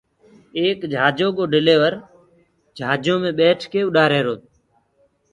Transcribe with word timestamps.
ايڪ 0.59 0.79
جھآجو 0.93 1.27
ڪو 1.37 1.43
ڊليورَ 1.53 1.93
جھآجو 2.77 3.15
مي 3.21 3.31
ٻيٺڪي 3.37 3.79
جھآج 3.81 3.87
اُڏآهيروَ 3.89 4.33
تو 4.39 4.45